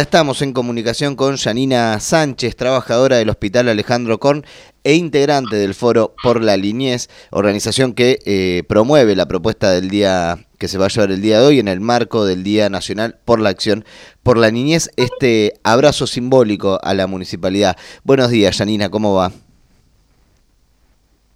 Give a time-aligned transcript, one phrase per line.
[0.00, 4.44] Estamos en comunicación con Janina Sánchez, trabajadora del Hospital Alejandro Korn
[4.84, 10.46] e integrante del Foro por la Niñez, organización que eh, promueve la propuesta del día
[10.56, 13.18] que se va a llevar el día de hoy en el marco del Día Nacional
[13.24, 13.84] por la Acción
[14.22, 17.76] por la Niñez, este abrazo simbólico a la municipalidad.
[18.04, 19.32] Buenos días, Janina, ¿cómo va?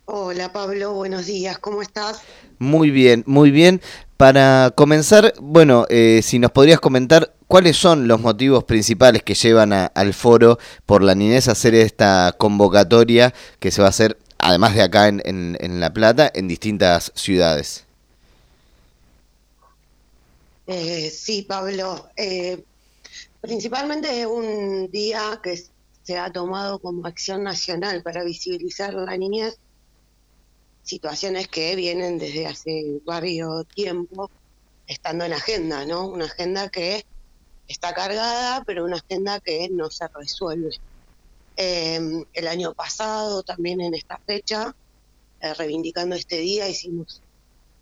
[0.05, 2.21] Hola Pablo, buenos días, ¿cómo estás?
[2.61, 3.81] Muy bien, muy bien.
[4.17, 9.75] Para comenzar, bueno, eh, si nos podrías comentar ¿Cuáles son los motivos principales que llevan
[9.75, 14.75] al foro por la niñez a hacer esta convocatoria que se va a hacer, además
[14.75, 17.85] de acá en, La Plata, en distintas ciudades?
[20.67, 22.09] Eh, sí, Pablo.
[22.17, 22.65] Eh,
[23.43, 25.63] principalmente es un día que
[26.05, 29.59] se ha tomado como acción nacional para visibilizar la niñez,
[30.85, 34.31] situaciones que vienen desde hace varios tiempo
[34.87, 36.07] estando en agenda, ¿no?
[36.07, 37.05] Una agenda que
[37.69, 40.79] está cargada, pero una agenda que no se resuelve.
[41.57, 44.75] Em, el año pasado, también en esta fecha,
[45.41, 47.23] eh, reivindicando este día, hicimos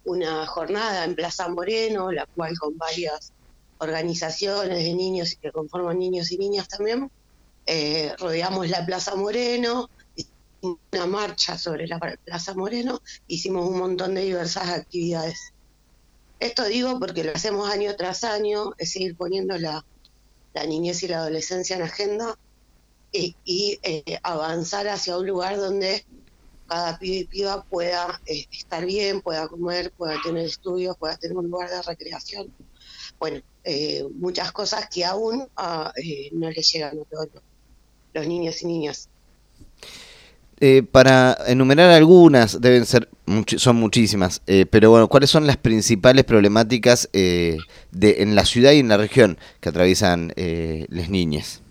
[0.05, 3.33] una jornada en Plaza Moreno, la cual con varias
[3.79, 7.11] organizaciones de niños que conforman niños y niñas también,
[7.67, 14.15] eh, rodeamos la Plaza Moreno, hicimos una marcha sobre la Plaza Moreno, hicimos un montón
[14.15, 15.53] de diversas actividades.
[16.41, 19.85] Esto digo porque lo hacemos año tras año, es seguir poniendo la,
[20.67, 22.39] niñez y la adolescencia en agenda
[23.13, 26.05] y, eh, avanzar hacia un lugar donde
[26.67, 31.37] cada pibe y piba pueda eh, estar bien, pueda comer, pueda tener estudios, pueda tener
[31.37, 32.55] un lugar de recreación.
[33.19, 35.93] Bueno, eh, muchas cosas que aún ah,
[36.33, 37.29] no les llegan a todos
[38.15, 39.11] los niños y niñas.
[40.63, 43.09] Eh, para enumerar algunas, deben ser,
[43.57, 47.57] son muchísimas, eh, pero bueno, ¿cuáles son las principales problemáticas eh,
[47.93, 51.63] de, en la ciudad y en la región que atraviesan las niñas?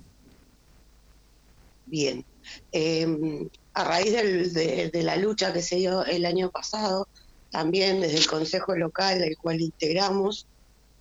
[1.86, 2.26] Bien,
[2.72, 7.08] em, a raíz de, la lucha que se dio el año pasado,
[7.52, 10.48] también desde el Consejo Local, el cual integramos,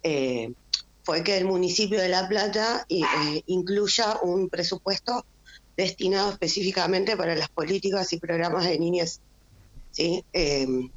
[0.03, 2.87] fue que el municipio de La Plata
[3.47, 5.25] incluya un presupuesto
[5.79, 9.21] destinado específicamente para las políticas y programas de niñez.
[9.93, 10.25] ¿sí?
[10.33, 10.91] Em,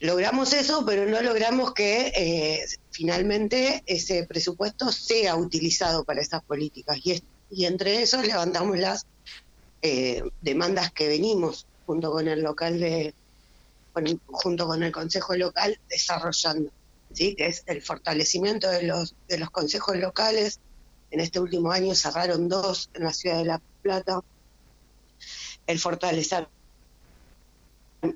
[0.00, 6.98] logramos eso, pero no logramos que eh, finalmente ese presupuesto sea utilizado para esas políticas.
[7.04, 7.22] Y,
[7.52, 9.06] y entre esos levantamos las
[9.82, 13.14] eh, demandas que venimos junto con el local de
[14.26, 16.70] junto con el consejo local desarrollando,
[17.12, 17.34] ¿sí?
[17.34, 20.60] que es el fortalecimiento de los de los consejos locales,
[21.10, 24.20] en este último año cerraron dos en la ciudad de La Plata.
[25.66, 26.48] El fortalecer,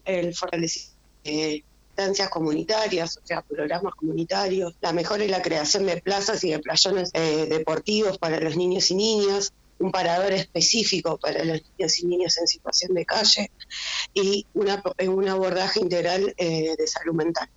[0.04, 0.34] el
[1.24, 6.50] eh, instancias comunitarias, o sea, programas comunitarios, la mejora y la creación de plazas y
[6.50, 11.98] de playones eh, deportivos para los niños y niñas, un parador específico para los niños
[11.98, 13.50] y niñas en situación de calle
[14.14, 17.48] y una, un abordaje integral eh, de salud mental.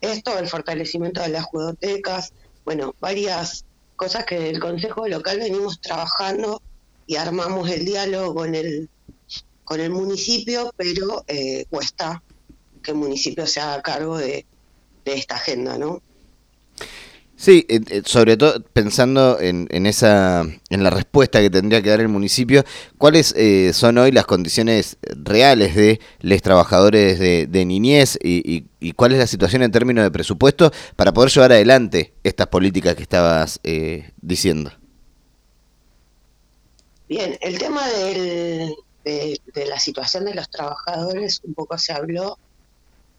[0.00, 2.32] Esto, el fortalecimiento de las judotecas,
[2.64, 3.64] bueno, varias
[3.96, 6.62] cosas que el Consejo Local venimos trabajando
[7.06, 8.88] y armamos el diálogo con el,
[9.64, 12.22] con el municipio, pero eh, cuesta
[12.82, 14.46] que el municipio se haga cargo de,
[15.04, 16.02] de esta agenda, ¿no?
[17.36, 21.90] Sí, eh, eh, sobre todo pensando en, en, esa, en la respuesta que tendría que
[21.90, 22.64] dar el municipio,
[22.96, 29.18] ¿cuáles eh, son hoy las condiciones reales de los trabajadores de, niñez y, cuál es
[29.18, 33.60] la situación en términos de presupuesto para poder llevar adelante estas políticas que estabas
[34.20, 34.70] diciendo?
[37.08, 42.38] Bien, el tema de, de, la situación de los trabajadores un poco se habló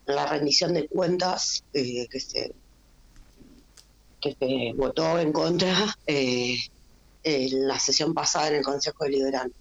[0.08, 2.54] en la rendición de cuentas que se
[4.34, 6.58] que votó en contra eh,
[7.24, 9.56] en la sesión pasada en el Consejo Deliberante.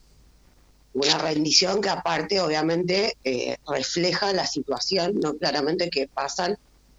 [0.94, 6.56] Una rendición que aparte obviamente eh, refleja la situación, claramente que pasan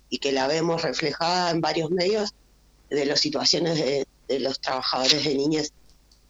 [0.10, 2.34] y que la vemos reflejada en varios medios
[2.90, 5.72] de las situaciones de, los trabajadores de niñez.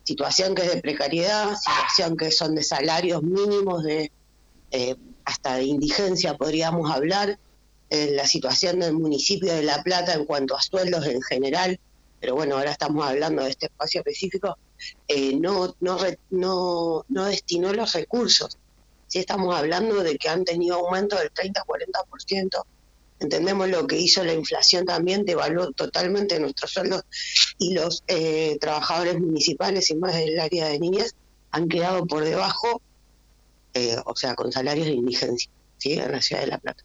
[0.03, 4.11] Situación que es de precariedad, situación que son de salarios mínimos, de
[4.71, 7.39] eh, hasta de indigencia podríamos hablar,
[7.89, 11.79] la situación del municipio de La Plata en cuanto a sueldos en general,
[12.19, 14.57] pero bueno, ahora estamos hablando de este espacio específico,
[15.07, 15.97] eh, no, no,
[16.31, 18.57] no, no destinó los recursos.
[19.07, 22.63] Si estamos hablando de que han tenido aumento del 30-40%,
[23.19, 27.03] entendemos lo que hizo la inflación también, devaluó totalmente nuestros sueldos
[27.57, 31.15] y los eh, trabajadores municipales y más del área de niñas
[31.51, 32.81] han quedado por debajo,
[33.73, 35.93] eh, o sea, con salarios de indigencia, ¿sí?
[35.93, 36.83] en la ciudad de La Plata.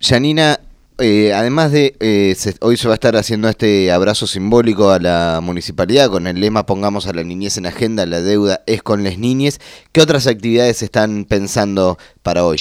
[0.00, 0.60] Janina,
[0.98, 5.40] eh, además de, eh, hoy se va a estar haciendo este abrazo simbólico a la
[5.42, 9.18] municipalidad con el lema Pongamos a la niñez en agenda, la deuda es con las
[9.18, 9.58] niñas.
[9.92, 12.58] ¿Qué otras actividades están pensando para hoy?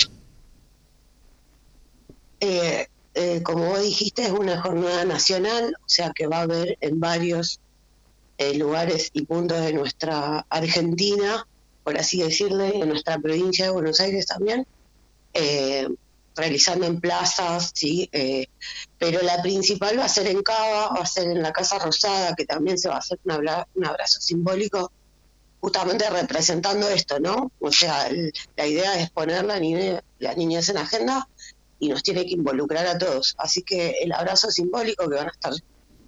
[2.39, 2.87] Eh,
[3.43, 7.59] como vos dijiste, es una jornada nacional, o sea que va a haber en varios
[8.55, 11.47] lugares y puntos de nuestra Argentina,
[11.85, 14.67] por así decirle, en nuestra provincia de Buenos Aires también
[16.35, 18.47] realizando en plazas, sí, eh,
[18.97, 22.35] pero la principal va a ser en Cava, va a ser en la Casa Rosada,
[22.35, 24.91] que también se va a hacer un, abrazo simbólico,
[25.61, 27.51] justamente representando esto, ¿no?
[27.59, 28.09] O sea,
[28.55, 31.27] la idea es poner la, niñez, la niñez en agenda
[31.79, 33.35] y nos tiene que involucrar a todos.
[33.37, 35.53] Así que el abrazo simbólico que van a estar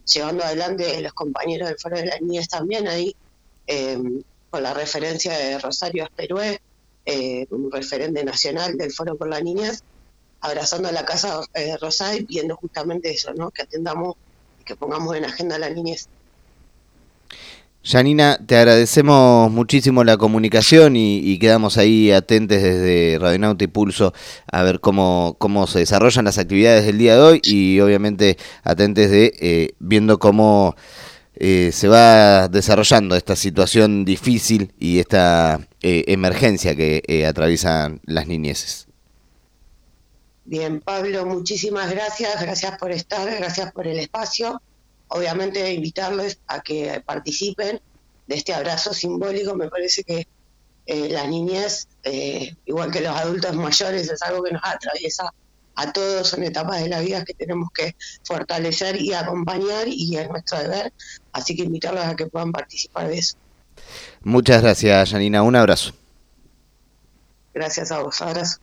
[0.05, 3.15] llevando adelante los compañeros del Foro de la Niñez también ahí,
[3.65, 3.97] eh,
[4.49, 6.61] con la referencia de Rosario Asperué,
[7.05, 9.83] eh, un referente nacional del Foro por la Niñez,
[10.47, 13.51] abrazando a la Casa eh, Rosada y pidiendo justamente eso, ¿no?
[13.51, 14.15] que atendamos
[14.59, 16.07] y que pongamos en agenda la niñez.
[17.83, 24.13] Janina, te agradecemos muchísimo la comunicación y, quedamos ahí atentos desde Radionauta y Pulso
[24.51, 29.09] a ver cómo, cómo se desarrollan las actividades del día de hoy y obviamente atentos
[29.09, 30.75] de eh, viendo cómo
[31.35, 38.86] eh, se va desarrollando esta situación difícil y esta emergencia que atraviesan las niñeces.
[40.47, 44.61] Bien, Pablo, muchísimas gracias, gracias por estar, gracias por el espacio.
[45.09, 47.81] Obviamente invitarles a que participen
[48.27, 49.55] de este abrazo simbólico.
[49.55, 50.25] Me parece que
[50.85, 55.33] eh, la niñez, eh, igual que los adultos mayores, es algo que nos atraviesa
[55.75, 60.29] a todos, son etapas de la vida que tenemos que fortalecer y acompañar y es
[60.29, 60.93] nuestro deber.
[61.33, 63.35] Así que invitarlos a que puedan participar de eso.
[64.23, 65.43] Muchas gracias, Janina.
[65.43, 65.91] Un abrazo.
[67.53, 68.21] Gracias a vos.
[68.21, 68.59] Abrazo.